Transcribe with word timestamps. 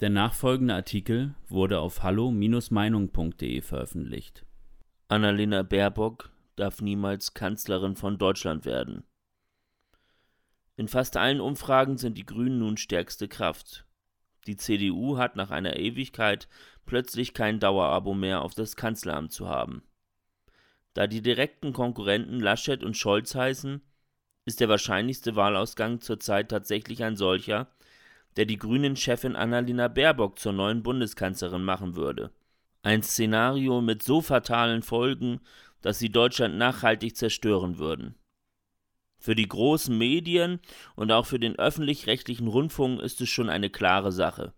Der 0.00 0.10
nachfolgende 0.10 0.74
Artikel 0.74 1.34
wurde 1.48 1.80
auf 1.80 2.02
hallo-meinung.de 2.02 3.62
veröffentlicht. 3.62 4.44
Annalena 5.08 5.62
Baerbock 5.62 6.30
darf 6.54 6.82
niemals 6.82 7.32
Kanzlerin 7.32 7.96
von 7.96 8.18
Deutschland 8.18 8.66
werden. 8.66 9.04
In 10.76 10.88
fast 10.88 11.16
allen 11.16 11.40
Umfragen 11.40 11.96
sind 11.96 12.18
die 12.18 12.26
Grünen 12.26 12.58
nun 12.58 12.76
stärkste 12.76 13.26
Kraft. 13.26 13.86
Die 14.46 14.58
CDU 14.58 15.16
hat 15.16 15.34
nach 15.34 15.50
einer 15.50 15.76
Ewigkeit 15.76 16.46
plötzlich 16.84 17.32
kein 17.32 17.58
Dauerabo 17.58 18.12
mehr 18.12 18.42
auf 18.42 18.54
das 18.54 18.76
Kanzleramt 18.76 19.32
zu 19.32 19.48
haben. 19.48 19.82
Da 20.92 21.06
die 21.06 21.22
direkten 21.22 21.72
Konkurrenten 21.72 22.38
Laschet 22.40 22.84
und 22.84 22.98
Scholz 22.98 23.34
heißen, 23.34 23.80
ist 24.44 24.60
der 24.60 24.68
wahrscheinlichste 24.68 25.36
Wahlausgang 25.36 26.02
zurzeit 26.02 26.50
tatsächlich 26.50 27.02
ein 27.02 27.16
solcher, 27.16 27.74
der 28.36 28.44
die 28.44 28.58
Grünen-Chefin 28.58 29.36
Annalena 29.36 29.88
Baerbock 29.88 30.38
zur 30.38 30.52
neuen 30.52 30.82
Bundeskanzlerin 30.82 31.62
machen 31.62 31.96
würde. 31.96 32.30
Ein 32.82 33.02
Szenario 33.02 33.80
mit 33.80 34.02
so 34.02 34.20
fatalen 34.20 34.82
Folgen, 34.82 35.40
dass 35.82 35.98
sie 35.98 36.10
Deutschland 36.10 36.56
nachhaltig 36.56 37.16
zerstören 37.16 37.78
würden. 37.78 38.14
Für 39.18 39.34
die 39.34 39.48
großen 39.48 39.96
Medien 39.96 40.60
und 40.94 41.10
auch 41.10 41.26
für 41.26 41.40
den 41.40 41.58
öffentlich-rechtlichen 41.58 42.46
Rundfunk 42.46 43.00
ist 43.00 43.20
es 43.20 43.28
schon 43.28 43.48
eine 43.48 43.70
klare 43.70 44.12
Sache. 44.12 44.52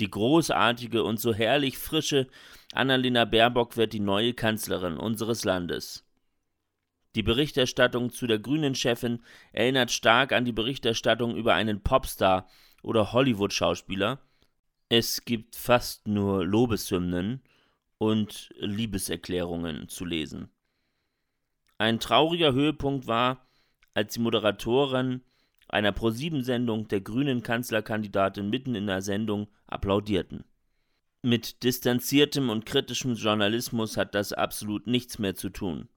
Die 0.00 0.10
großartige 0.10 1.04
und 1.04 1.20
so 1.20 1.34
herrlich 1.34 1.78
frische 1.78 2.26
Annalena 2.72 3.24
Baerbock 3.24 3.76
wird 3.76 3.92
die 3.92 4.00
neue 4.00 4.34
Kanzlerin 4.34 4.96
unseres 4.96 5.44
Landes. 5.44 6.03
Die 7.14 7.22
Berichterstattung 7.22 8.10
zu 8.10 8.26
der 8.26 8.38
grünen 8.38 8.74
Chefin 8.74 9.22
erinnert 9.52 9.92
stark 9.92 10.32
an 10.32 10.44
die 10.44 10.52
Berichterstattung 10.52 11.36
über 11.36 11.54
einen 11.54 11.80
Popstar 11.80 12.48
oder 12.82 13.12
Hollywood-Schauspieler. 13.12 14.20
Es 14.88 15.24
gibt 15.24 15.56
fast 15.56 16.08
nur 16.08 16.44
Lobeshymnen 16.44 17.42
und 17.98 18.52
Liebeserklärungen 18.58 19.88
zu 19.88 20.04
lesen. 20.04 20.50
Ein 21.78 22.00
trauriger 22.00 22.52
Höhepunkt 22.52 23.06
war, 23.06 23.46
als 23.94 24.14
die 24.14 24.20
Moderatorin 24.20 25.22
einer 25.68 25.92
ProSieben-Sendung 25.92 26.88
der 26.88 27.00
grünen 27.00 27.42
Kanzlerkandidatin 27.42 28.50
mitten 28.50 28.74
in 28.74 28.86
der 28.86 29.02
Sendung 29.02 29.48
applaudierten. 29.66 30.44
Mit 31.22 31.62
distanziertem 31.62 32.50
und 32.50 32.66
kritischem 32.66 33.14
Journalismus 33.14 33.96
hat 33.96 34.14
das 34.14 34.32
absolut 34.32 34.86
nichts 34.86 35.18
mehr 35.18 35.34
zu 35.34 35.48
tun. 35.48 35.88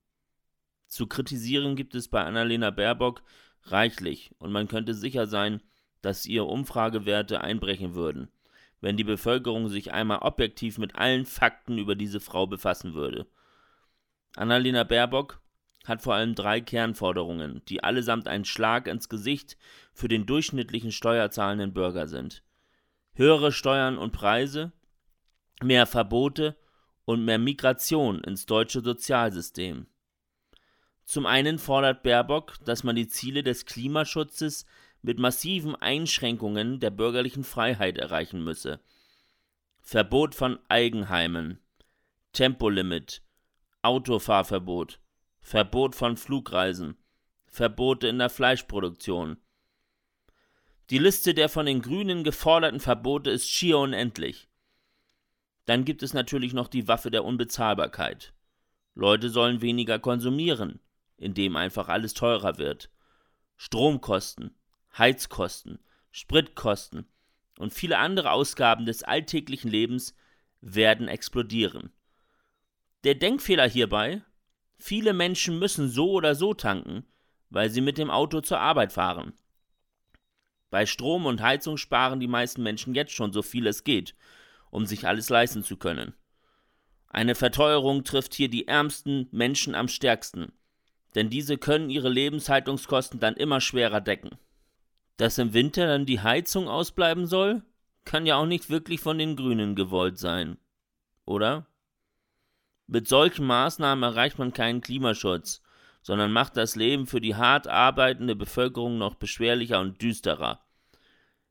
Zu 0.88 1.06
kritisieren 1.06 1.76
gibt 1.76 1.94
es 1.94 2.08
bei 2.08 2.24
Annalena 2.24 2.70
Baerbock 2.70 3.22
reichlich 3.64 4.34
und 4.38 4.50
man 4.50 4.68
könnte 4.68 4.94
sicher 4.94 5.26
sein, 5.26 5.60
dass 6.00 6.26
ihr 6.26 6.46
Umfragewerte 6.46 7.42
einbrechen 7.42 7.94
würden, 7.94 8.28
wenn 8.80 8.96
die 8.96 9.04
Bevölkerung 9.04 9.68
sich 9.68 9.92
einmal 9.92 10.18
objektiv 10.20 10.78
mit 10.78 10.96
allen 10.96 11.26
Fakten 11.26 11.78
über 11.78 11.94
diese 11.94 12.20
Frau 12.20 12.46
befassen 12.46 12.94
würde. 12.94 13.26
Annalena 14.34 14.84
Baerbock 14.84 15.40
hat 15.84 16.02
vor 16.02 16.14
allem 16.14 16.34
drei 16.34 16.60
Kernforderungen, 16.60 17.62
die 17.68 17.82
allesamt 17.82 18.28
ein 18.28 18.44
Schlag 18.44 18.86
ins 18.86 19.08
Gesicht 19.08 19.56
für 19.92 20.08
den 20.08 20.26
durchschnittlichen 20.26 20.92
steuerzahlenden 20.92 21.72
Bürger 21.72 22.08
sind. 22.08 22.42
Höhere 23.14 23.52
Steuern 23.52 23.98
und 23.98 24.12
Preise, 24.12 24.72
mehr 25.62 25.86
Verbote 25.86 26.56
und 27.04 27.24
mehr 27.24 27.38
Migration 27.38 28.22
ins 28.22 28.46
deutsche 28.46 28.80
Sozialsystem. 28.80 29.86
Zum 31.08 31.24
einen 31.24 31.58
fordert 31.58 32.02
Baerbock, 32.02 32.62
dass 32.66 32.84
man 32.84 32.94
die 32.94 33.08
Ziele 33.08 33.42
des 33.42 33.64
Klimaschutzes 33.64 34.66
mit 35.00 35.18
massiven 35.18 35.74
Einschränkungen 35.74 36.80
der 36.80 36.90
bürgerlichen 36.90 37.44
Freiheit 37.44 37.96
erreichen 37.96 38.44
müsse. 38.44 38.78
Verbot 39.80 40.34
von 40.34 40.58
Eigenheimen, 40.68 41.60
Tempolimit, 42.34 43.22
Autofahrverbot, 43.80 45.00
Verbot 45.40 45.94
von 45.94 46.18
Flugreisen, 46.18 46.98
Verbote 47.46 48.06
in 48.06 48.18
der 48.18 48.28
Fleischproduktion. 48.28 49.38
Die 50.90 50.98
Liste 50.98 51.32
der 51.32 51.48
von 51.48 51.64
den 51.64 51.80
Grünen 51.80 52.22
geforderten 52.22 52.80
Verbote 52.80 53.30
ist 53.30 53.48
schier 53.48 53.78
unendlich. 53.78 54.50
Dann 55.64 55.86
gibt 55.86 56.02
es 56.02 56.12
natürlich 56.12 56.52
noch 56.52 56.68
die 56.68 56.86
Waffe 56.86 57.10
der 57.10 57.24
Unbezahlbarkeit. 57.24 58.34
Leute 58.94 59.30
sollen 59.30 59.62
weniger 59.62 59.98
konsumieren, 59.98 60.80
in 61.18 61.34
dem 61.34 61.56
einfach 61.56 61.88
alles 61.88 62.14
teurer 62.14 62.58
wird. 62.58 62.90
Stromkosten, 63.56 64.56
Heizkosten, 64.96 65.80
Spritkosten 66.10 67.06
und 67.58 67.74
viele 67.74 67.98
andere 67.98 68.30
Ausgaben 68.30 68.86
des 68.86 69.02
alltäglichen 69.02 69.70
Lebens 69.70 70.14
werden 70.60 71.08
explodieren. 71.08 71.92
Der 73.04 73.14
Denkfehler 73.14 73.68
hierbei, 73.68 74.22
viele 74.78 75.12
Menschen 75.12 75.58
müssen 75.58 75.88
so 75.88 76.12
oder 76.12 76.34
so 76.34 76.54
tanken, 76.54 77.04
weil 77.50 77.70
sie 77.70 77.80
mit 77.80 77.98
dem 77.98 78.10
Auto 78.10 78.40
zur 78.40 78.60
Arbeit 78.60 78.92
fahren. 78.92 79.34
Bei 80.70 80.86
Strom 80.86 81.26
und 81.26 81.40
Heizung 81.40 81.76
sparen 81.76 82.20
die 82.20 82.26
meisten 82.28 82.62
Menschen 82.62 82.94
jetzt 82.94 83.12
schon 83.12 83.32
so 83.32 83.42
viel 83.42 83.66
es 83.66 83.84
geht, 83.84 84.14
um 84.70 84.86
sich 84.86 85.06
alles 85.06 85.30
leisten 85.30 85.62
zu 85.62 85.76
können. 85.76 86.14
Eine 87.08 87.34
Verteuerung 87.34 88.04
trifft 88.04 88.34
hier 88.34 88.50
die 88.50 88.68
ärmsten 88.68 89.28
Menschen 89.30 89.74
am 89.74 89.88
stärksten, 89.88 90.52
denn 91.14 91.30
diese 91.30 91.58
können 91.58 91.90
ihre 91.90 92.08
Lebenshaltungskosten 92.08 93.20
dann 93.20 93.34
immer 93.34 93.60
schwerer 93.60 94.00
decken. 94.00 94.30
Dass 95.16 95.38
im 95.38 95.52
Winter 95.52 95.86
dann 95.86 96.06
die 96.06 96.20
Heizung 96.20 96.68
ausbleiben 96.68 97.26
soll, 97.26 97.62
kann 98.04 98.26
ja 98.26 98.36
auch 98.36 98.46
nicht 98.46 98.70
wirklich 98.70 99.00
von 99.00 99.18
den 99.18 99.36
Grünen 99.36 99.74
gewollt 99.74 100.18
sein. 100.18 100.58
Oder? 101.24 101.66
Mit 102.86 103.06
solchen 103.06 103.44
Maßnahmen 103.44 104.02
erreicht 104.02 104.38
man 104.38 104.52
keinen 104.52 104.80
Klimaschutz, 104.80 105.62
sondern 106.02 106.32
macht 106.32 106.56
das 106.56 106.74
Leben 106.74 107.06
für 107.06 107.20
die 107.20 107.34
hart 107.34 107.66
arbeitende 107.66 108.34
Bevölkerung 108.34 108.96
noch 108.96 109.14
beschwerlicher 109.14 109.80
und 109.80 110.00
düsterer. 110.00 110.64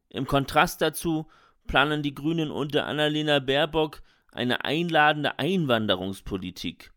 Im 0.10 0.26
Kontrast 0.26 0.82
dazu 0.82 1.28
planen 1.68 2.02
die 2.02 2.16
Grünen 2.16 2.50
unter 2.50 2.88
Annalena 2.88 3.40
Baerbock 3.40 4.02
eine 4.32 4.66
einladende 4.66 5.38
Einwanderungspolitik. 5.38 6.92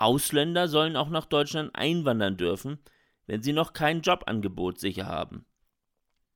Ausländer 0.00 0.68
sollen 0.68 0.96
auch 0.96 1.10
nach 1.10 1.26
Deutschland 1.26 1.70
einwandern 1.74 2.36
dürfen, 2.36 2.78
wenn 3.26 3.42
sie 3.42 3.52
noch 3.52 3.72
kein 3.72 4.00
Jobangebot 4.00 4.78
sicher 4.78 5.06
haben. 5.06 5.44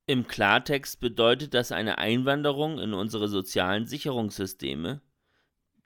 Im 0.07 0.27
Klartext 0.27 0.99
bedeutet 0.99 1.53
das 1.53 1.71
eine 1.71 1.97
Einwanderung 1.97 2.77
in 2.77 2.93
unsere 2.93 3.27
sozialen 3.27 3.87
Sicherungssysteme, 3.87 5.01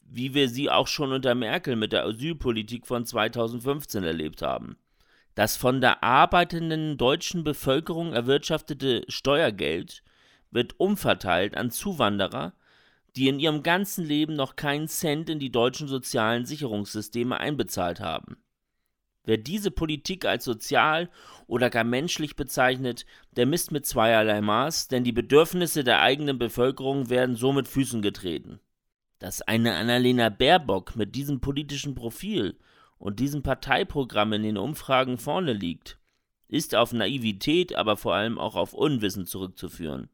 wie 0.04 0.34
wir 0.34 0.50
sie 0.50 0.70
auch 0.70 0.88
schon 0.88 1.14
unter 1.14 1.36
Merkel 1.36 1.76
mit 1.76 1.94
der 1.94 2.06
Asylpolitik 2.06 2.86
von 2.86 3.06
2015 3.06 4.04
erlebt 4.04 4.42
haben. 4.42 4.78
Das 5.36 5.56
von 5.56 5.80
der 5.80 6.04
arbeitenden 6.04 6.98
deutschen 6.98 7.46
Bevölkerung 7.46 8.12
erwirtschaftete 8.12 9.06
Steuergeld 9.08 10.04
wird 10.52 10.80
umverteilt 10.80 11.56
an 11.56 11.72
Zuwanderer, 11.72 12.54
die 13.16 13.28
in 13.28 13.40
ihrem 13.40 13.64
ganzen 13.64 14.06
Leben 14.06 14.36
noch 14.36 14.56
keinen 14.56 14.88
Cent 14.88 15.30
in 15.30 15.40
die 15.40 15.52
deutschen 15.52 15.88
sozialen 15.88 16.46
Sicherungssysteme 16.46 17.40
einbezahlt 17.40 18.00
haben. 18.00 18.38
Wer 19.24 19.38
diese 19.38 19.70
Politik 19.70 20.26
als 20.26 20.46
sozial 20.46 21.10
oder 21.46 21.70
gar 21.70 21.84
menschlich 21.84 22.36
bezeichnet, 22.36 23.06
der 23.36 23.46
misst 23.46 23.72
mit 23.72 23.86
zweierlei 23.86 24.42
Maß, 24.42 24.88
denn 24.88 25.04
die 25.04 25.12
Bedürfnisse 25.12 25.84
der 25.84 26.02
eigenen 26.02 26.40
Bevölkerung 26.40 27.10
werden 27.10 27.36
so 27.36 27.54
mit 27.54 27.68
Füßen 27.68 28.02
getreten. 28.02 28.60
Dass 29.20 29.42
eine 29.42 29.76
Annalena 29.76 30.30
Baerbock 30.30 30.96
mit 30.96 31.16
diesem 31.16 31.42
politischen 31.42 31.94
Profil 31.94 32.58
und 32.98 33.20
diesem 33.20 33.44
Parteiprogramm 33.44 34.34
in 34.34 34.44
den 34.44 34.58
Umfragen 34.58 35.18
vorne 35.18 35.54
liegt, 35.54 36.00
ist 36.48 36.74
auf 36.74 36.94
Naivität, 36.94 37.76
aber 37.76 37.98
vor 37.98 38.16
allem 38.16 38.40
auch 38.40 38.56
auf 38.56 38.74
Unwissen 38.74 39.26
zurückzuführen. 39.26 40.10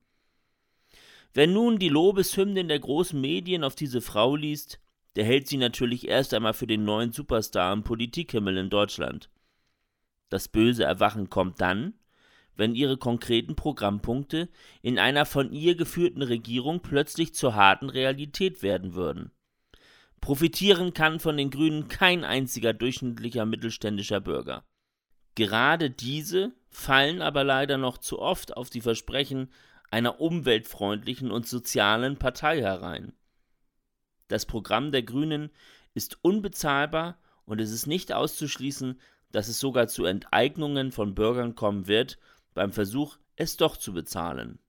Wer 1.35 1.47
nun 1.47 1.79
die 1.79 1.89
Lobeshymnen 1.89 2.69
der 2.69 2.79
großen 2.79 3.19
Medien 3.19 3.65
auf 3.65 3.75
diese 3.75 3.99
Frau 3.99 4.37
liest, 4.37 4.79
der 5.17 5.25
hält 5.25 5.49
sie 5.49 5.57
natürlich 5.57 6.07
erst 6.07 6.33
einmal 6.33 6.53
für 6.53 6.65
den 6.65 6.85
neuen 6.85 7.11
Superstar 7.11 7.73
im 7.73 7.83
Politikhimmel 7.83 8.55
in 8.55 8.69
Deutschland. 8.69 9.29
Das 10.29 10.47
böse 10.47 10.85
Erwachen 10.85 11.29
kommt 11.29 11.59
dann, 11.59 11.93
wenn 12.55 12.73
ihre 12.73 12.95
konkreten 12.95 13.57
Programmpunkte 13.57 14.47
in 14.81 14.97
einer 14.97 15.25
von 15.25 15.51
ihr 15.51 15.75
geführten 15.75 16.21
Regierung 16.21 16.79
plötzlich 16.79 17.35
zur 17.35 17.53
harten 17.53 17.89
Realität 17.89 18.63
werden 18.63 18.93
würden. 18.93 19.31
Profitieren 20.21 20.93
kann 20.93 21.19
von 21.19 21.35
den 21.35 21.49
Grünen 21.49 21.89
kein 21.89 22.23
einziger 22.23 22.71
durchschnittlicher 22.71 23.45
mittelständischer 23.45 24.21
Bürger. 24.21 24.63
Gerade 25.35 25.89
diese 25.89 26.53
fallen 26.69 27.21
aber 27.21 27.43
leider 27.43 27.77
noch 27.77 27.97
zu 27.97 28.19
oft 28.19 28.55
auf 28.55 28.69
die 28.69 28.79
Versprechen 28.79 29.49
einer 29.91 30.19
umweltfreundlichen 30.19 31.31
und 31.31 31.47
sozialen 31.47 32.17
Partei 32.17 32.61
herein. 32.61 33.13
Das 34.27 34.45
Programm 34.45 34.91
der 34.91 35.03
Grünen 35.03 35.51
ist 35.93 36.17
unbezahlbar 36.23 37.19
und 37.45 37.61
es 37.61 37.71
ist 37.71 37.85
nicht 37.85 38.11
auszuschließen, 38.11 38.99
dass 39.31 39.47
es 39.47 39.59
sogar 39.59 39.87
zu 39.87 40.05
Enteignungen 40.05 40.91
von 40.91 41.13
Bürgern 41.13 41.55
kommen 41.55 41.87
wird 41.87 42.17
beim 42.53 42.71
Versuch, 42.71 43.17
es 43.35 43.57
doch 43.57 43.77
zu 43.77 43.93
bezahlen. 43.93 44.59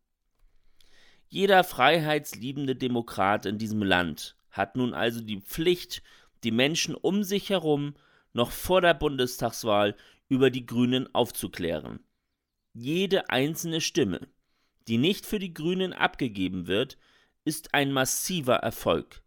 Jeder 1.29 1.65
freiheitsliebende 1.65 2.77
Demokrat 2.77 3.47
in 3.47 3.59
diesem 3.59 3.83
Land 3.83 4.37
hat 4.51 4.77
nun 4.77 4.95
also 4.95 5.21
die 5.21 5.41
Pflicht, 5.41 6.03
die 6.45 6.51
Menschen 6.51 6.95
um 6.95 7.23
sich 7.23 7.51
herum 7.51 7.95
noch 8.33 8.51
vor 8.51 8.81
der 8.81 8.95
Bundestagswahl 8.95 9.97
über 10.29 10.51
die 10.51 10.67
Grünen 10.67 11.13
aufzuklären. 11.15 12.01
Jede 12.73 13.31
einzelne 13.31 13.81
Stimme, 13.81 14.29
die 14.89 14.99
nicht 14.99 15.27
für 15.27 15.39
die 15.39 15.55
Grünen 15.55 15.93
abgegeben 15.93 16.67
wird, 16.67 16.99
ist 17.45 17.75
ein 17.75 17.93
massiver 17.93 18.57
Erfolg. 18.57 19.23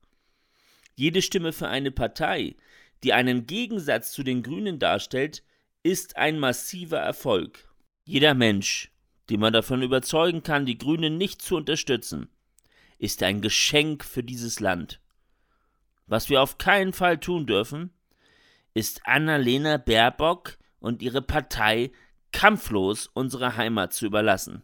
Jede 0.96 1.22
Stimme 1.22 1.54
für 1.54 1.68
eine 1.68 1.92
Partei, 1.92 2.56
die 3.04 3.14
einen 3.14 3.48
Gegensatz 3.48 4.12
zu 4.12 4.24
den 4.24 4.44
Grünen 4.44 4.80
darstellt, 4.80 5.44
ist 5.84 6.18
ein 6.18 6.40
massiver 6.40 7.00
Erfolg. 7.00 7.70
Jeder 8.04 8.34
Mensch, 8.34 8.92
den 9.30 9.40
man 9.40 9.54
davon 9.54 9.82
überzeugen 9.82 10.44
kann, 10.44 10.66
die 10.66 10.78
Grünen 10.78 11.18
nicht 11.18 11.42
zu 11.42 11.56
unterstützen, 11.56 12.30
ist 12.98 13.24
ein 13.24 13.42
Geschenk 13.42 14.04
für 14.04 14.24
dieses 14.24 14.60
Land. 14.60 15.00
Was 16.06 16.30
wir 16.30 16.42
auf 16.42 16.58
keinen 16.58 16.92
Fall 16.92 17.20
tun 17.20 17.46
dürfen, 17.46 17.92
ist 18.74 19.02
Annalena 19.06 19.78
Baerbock 19.78 20.58
und 20.80 21.02
ihre 21.02 21.22
Partei 21.22 21.92
kampflos 22.32 23.08
unsere 23.08 23.56
Heimat 23.56 23.94
zu 23.94 24.06
überlassen. 24.06 24.64